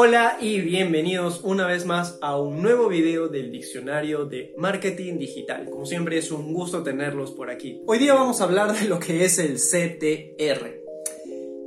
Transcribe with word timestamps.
Hola 0.00 0.38
y 0.40 0.60
bienvenidos 0.60 1.40
una 1.42 1.66
vez 1.66 1.84
más 1.84 2.18
a 2.20 2.40
un 2.40 2.62
nuevo 2.62 2.88
video 2.88 3.26
del 3.26 3.50
diccionario 3.50 4.26
de 4.26 4.54
marketing 4.56 5.18
digital. 5.18 5.68
Como 5.68 5.86
siempre 5.86 6.18
es 6.18 6.30
un 6.30 6.54
gusto 6.54 6.84
tenerlos 6.84 7.32
por 7.32 7.50
aquí. 7.50 7.82
Hoy 7.84 7.98
día 7.98 8.14
vamos 8.14 8.40
a 8.40 8.44
hablar 8.44 8.78
de 8.78 8.86
lo 8.86 9.00
que 9.00 9.24
es 9.24 9.40
el 9.40 9.56
CTR. 9.56 10.82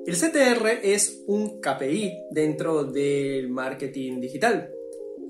El 0.05 0.15
CTR 0.15 0.79
es 0.81 1.25
un 1.27 1.59
KPI 1.59 2.13
dentro 2.31 2.85
del 2.85 3.49
marketing 3.49 4.21
digital. 4.21 4.71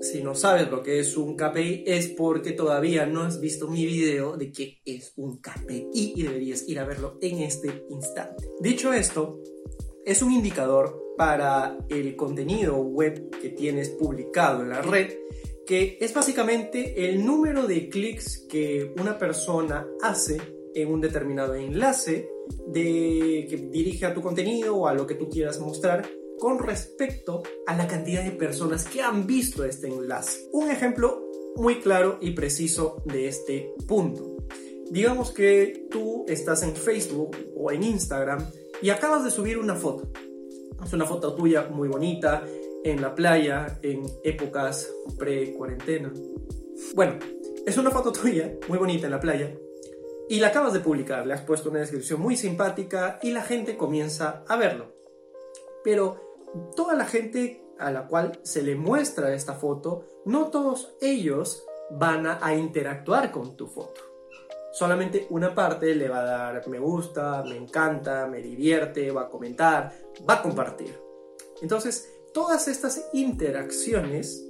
Si 0.00 0.22
no 0.22 0.36
sabes 0.36 0.70
lo 0.70 0.84
que 0.84 1.00
es 1.00 1.16
un 1.16 1.36
KPI 1.36 1.82
es 1.84 2.06
porque 2.06 2.52
todavía 2.52 3.04
no 3.04 3.22
has 3.22 3.40
visto 3.40 3.66
mi 3.66 3.84
video 3.84 4.36
de 4.36 4.52
qué 4.52 4.80
es 4.84 5.12
un 5.16 5.40
KPI 5.40 6.12
y 6.14 6.22
deberías 6.22 6.68
ir 6.68 6.78
a 6.78 6.84
verlo 6.84 7.18
en 7.20 7.40
este 7.40 7.84
instante. 7.90 8.48
Dicho 8.60 8.92
esto, 8.92 9.40
es 10.04 10.22
un 10.22 10.30
indicador 10.30 11.01
para 11.24 11.78
el 11.88 12.16
contenido 12.16 12.78
web 12.78 13.30
que 13.40 13.50
tienes 13.50 13.90
publicado 13.90 14.62
en 14.62 14.70
la 14.70 14.82
red, 14.82 15.12
que 15.64 15.96
es 16.00 16.12
básicamente 16.12 17.08
el 17.08 17.24
número 17.24 17.68
de 17.68 17.88
clics 17.88 18.44
que 18.48 18.92
una 19.00 19.16
persona 19.18 19.86
hace 20.02 20.42
en 20.74 20.88
un 20.92 21.00
determinado 21.00 21.54
enlace 21.54 22.28
de, 22.66 23.46
que 23.48 23.56
dirige 23.70 24.04
a 24.04 24.12
tu 24.12 24.20
contenido 24.20 24.74
o 24.74 24.88
a 24.88 24.94
lo 24.94 25.06
que 25.06 25.14
tú 25.14 25.28
quieras 25.28 25.60
mostrar 25.60 26.10
con 26.40 26.58
respecto 26.58 27.44
a 27.68 27.76
la 27.76 27.86
cantidad 27.86 28.24
de 28.24 28.32
personas 28.32 28.84
que 28.84 29.00
han 29.00 29.24
visto 29.24 29.64
este 29.64 29.86
enlace. 29.86 30.48
Un 30.50 30.72
ejemplo 30.72 31.30
muy 31.54 31.76
claro 31.76 32.18
y 32.20 32.32
preciso 32.32 33.00
de 33.04 33.28
este 33.28 33.72
punto. 33.86 34.38
Digamos 34.90 35.30
que 35.30 35.86
tú 35.88 36.24
estás 36.26 36.64
en 36.64 36.74
Facebook 36.74 37.36
o 37.54 37.70
en 37.70 37.84
Instagram 37.84 38.44
y 38.82 38.90
acabas 38.90 39.22
de 39.22 39.30
subir 39.30 39.56
una 39.56 39.76
foto 39.76 40.10
es 40.84 40.92
una 40.92 41.06
foto 41.06 41.34
tuya 41.34 41.68
muy 41.70 41.88
bonita 41.88 42.42
en 42.84 43.00
la 43.00 43.14
playa 43.14 43.78
en 43.82 44.04
épocas 44.24 44.92
pre-cuarentena. 45.18 46.12
Bueno, 46.94 47.18
es 47.64 47.76
una 47.78 47.90
foto 47.90 48.12
tuya 48.12 48.52
muy 48.68 48.78
bonita 48.78 49.06
en 49.06 49.12
la 49.12 49.20
playa 49.20 49.54
y 50.28 50.40
la 50.40 50.48
acabas 50.48 50.72
de 50.72 50.80
publicar, 50.80 51.26
le 51.26 51.34
has 51.34 51.42
puesto 51.42 51.70
una 51.70 51.80
descripción 51.80 52.20
muy 52.20 52.36
simpática 52.36 53.18
y 53.22 53.30
la 53.30 53.42
gente 53.42 53.76
comienza 53.76 54.44
a 54.48 54.56
verlo. 54.56 54.92
Pero 55.84 56.36
toda 56.76 56.94
la 56.94 57.06
gente 57.06 57.62
a 57.78 57.90
la 57.90 58.06
cual 58.06 58.38
se 58.42 58.62
le 58.62 58.74
muestra 58.74 59.34
esta 59.34 59.54
foto, 59.54 60.06
no 60.24 60.48
todos 60.48 60.94
ellos 61.00 61.64
van 61.90 62.26
a, 62.26 62.54
interactuar 62.54 63.30
con 63.30 63.56
tu 63.56 63.66
foto 63.66 64.11
solamente 64.72 65.26
una 65.30 65.54
parte 65.54 65.94
le 65.94 66.08
va 66.08 66.20
a 66.20 66.24
dar 66.24 66.68
me 66.68 66.78
gusta, 66.78 67.42
me 67.46 67.56
encanta, 67.56 68.26
me 68.26 68.40
divierte, 68.42 69.10
va 69.10 69.22
a 69.22 69.28
comentar, 69.28 69.92
va 70.28 70.34
a 70.34 70.42
compartir. 70.42 70.98
Entonces, 71.60 72.08
todas 72.32 72.66
estas 72.68 73.08
interacciones 73.12 74.44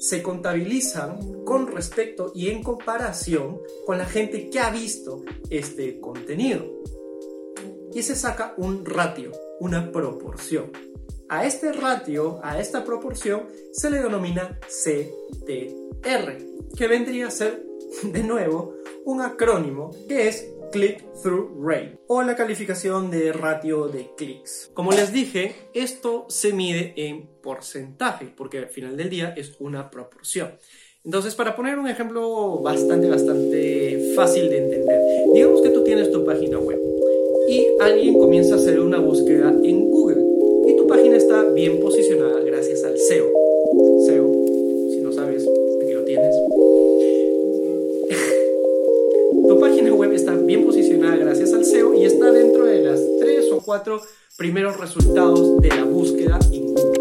se 0.00 0.22
contabilizan 0.22 1.44
con 1.44 1.66
respecto 1.66 2.32
y 2.34 2.50
en 2.50 2.62
comparación 2.62 3.60
con 3.86 3.98
la 3.98 4.06
gente 4.06 4.48
que 4.48 4.60
ha 4.60 4.70
visto 4.70 5.24
este 5.50 6.00
contenido. 6.00 6.64
Y 7.92 8.02
se 8.02 8.14
saca 8.14 8.54
un 8.58 8.84
ratio, 8.84 9.32
una 9.60 9.90
proporción. 9.90 10.70
A 11.28 11.44
este 11.44 11.72
ratio, 11.72 12.40
a 12.42 12.60
esta 12.60 12.84
proporción, 12.84 13.48
se 13.72 13.90
le 13.90 14.02
denomina 14.02 14.58
CTR, 14.66 16.38
que 16.76 16.88
vendría 16.88 17.28
a 17.28 17.30
ser, 17.30 17.66
de 18.02 18.22
nuevo, 18.22 18.74
un 19.08 19.22
acrónimo 19.22 19.90
que 20.06 20.28
es 20.28 20.52
Click-Through 20.70 21.64
Rate 21.64 21.98
o 22.08 22.22
la 22.22 22.36
calificación 22.36 23.10
de 23.10 23.32
ratio 23.32 23.88
de 23.88 24.10
clics. 24.14 24.70
Como 24.74 24.92
les 24.92 25.14
dije, 25.14 25.54
esto 25.72 26.26
se 26.28 26.52
mide 26.52 26.92
en 26.94 27.26
porcentaje 27.42 28.30
porque 28.36 28.58
al 28.58 28.68
final 28.68 28.98
del 28.98 29.08
día 29.08 29.32
es 29.34 29.56
una 29.60 29.90
proporción. 29.90 30.50
Entonces, 31.06 31.34
para 31.34 31.56
poner 31.56 31.78
un 31.78 31.88
ejemplo 31.88 32.58
bastante, 32.58 33.08
bastante 33.08 34.12
fácil 34.14 34.50
de 34.50 34.58
entender, 34.58 35.00
digamos 35.32 35.62
que 35.62 35.70
tú 35.70 35.82
tienes 35.84 36.12
tu 36.12 36.22
página 36.26 36.58
web 36.58 36.78
y 37.48 37.66
alguien 37.80 38.18
comienza 38.18 38.56
a 38.56 38.58
hacer 38.58 38.78
una 38.78 38.98
búsqueda 38.98 39.48
en 39.64 39.90
Google 39.90 40.22
y 40.66 40.76
tu 40.76 40.86
página 40.86 41.16
está 41.16 41.44
bien 41.44 41.80
posicionada 41.80 42.44
cuatro 53.68 54.00
primeros 54.38 54.80
resultados 54.80 55.60
de 55.60 55.68
la 55.68 55.84
búsqueda 55.84 56.38
en 56.50 56.72
Google. 56.72 57.00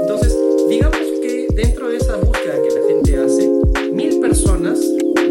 Entonces, 0.00 0.34
digamos 0.66 0.96
que 1.20 1.48
dentro 1.52 1.90
de 1.90 1.98
esa 1.98 2.16
búsqueda 2.16 2.54
que 2.62 2.74
la 2.74 2.88
gente 2.88 3.18
hace, 3.18 3.92
mil 3.92 4.18
personas 4.18 4.80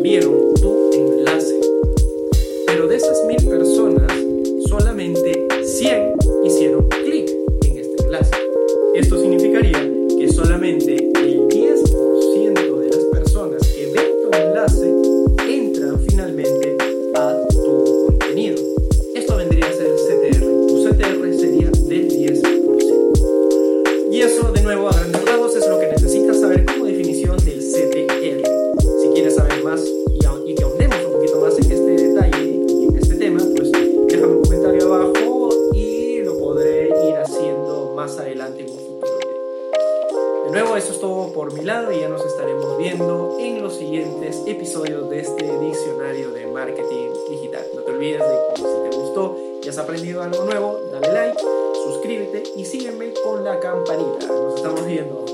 vieron 0.03 0.53
tu 0.61 0.91
enlace. 0.93 1.59
Pero 2.67 2.87
de 2.87 2.95
esas 2.95 3.25
mil 3.25 3.43
personas, 3.49 4.13
solamente 4.67 5.47
100 5.63 6.13
hicieron 6.45 6.87
clic 6.89 7.27
en 7.65 7.77
este 7.79 8.03
enlace. 8.03 8.35
Esto 8.93 9.19
significaría 9.19 9.81
que 10.19 10.31
solamente 10.31 11.09
el 11.15 11.46
más 29.67 29.81
y, 29.85 30.25
a- 30.25 30.41
y 30.45 30.55
que 30.55 30.63
ahondemos 30.63 30.97
un 31.05 31.11
poquito 31.13 31.39
más 31.41 31.57
en 31.59 31.71
este 31.71 31.91
detalle 32.07 32.43
y 32.45 32.85
en 32.87 32.97
este 32.97 33.15
tema, 33.15 33.39
pues 33.55 33.71
déjame 34.07 34.33
un 34.37 34.41
comentario 34.43 34.93
abajo 34.93 35.49
y 35.73 36.21
lo 36.21 36.37
podré 36.37 36.85
ir 36.87 37.15
haciendo 37.17 37.91
más 37.95 38.17
adelante 38.17 38.61
en 38.63 38.69
un 38.71 38.77
futuro. 38.77 39.17
De 40.45 40.51
nuevo, 40.51 40.77
eso 40.77 40.93
es 40.93 40.99
todo 41.01 41.33
por 41.33 41.51
mi 41.53 41.65
lado 41.65 41.91
y 41.91 41.99
ya 41.99 42.07
nos 42.07 42.25
estaremos 42.25 42.77
viendo 42.77 43.35
en 43.39 43.61
los 43.61 43.75
siguientes 43.75 44.41
episodios 44.45 45.09
de 45.09 45.19
este 45.19 45.43
diccionario 45.59 46.31
de 46.31 46.47
marketing 46.47 47.09
digital. 47.29 47.65
No 47.75 47.81
te 47.81 47.91
olvides 47.91 48.21
de 48.21 48.35
que 48.55 48.61
si 48.61 48.89
te 48.89 48.97
gustó 48.97 49.35
y 49.63 49.67
has 49.67 49.77
aprendido 49.77 50.23
algo 50.23 50.43
nuevo, 50.45 50.79
dale 50.93 51.11
like, 51.11 51.39
suscríbete 51.83 52.43
y 52.55 52.63
sígueme 52.63 53.11
con 53.25 53.43
la 53.43 53.59
campanita. 53.59 54.27
Nos 54.27 54.55
estamos 54.55 54.85
viendo. 54.85 55.25